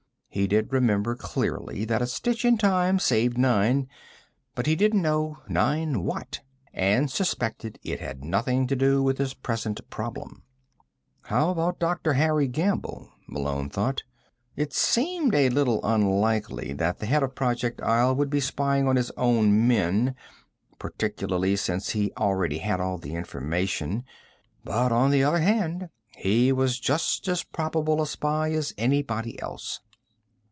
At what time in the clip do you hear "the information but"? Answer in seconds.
22.97-24.93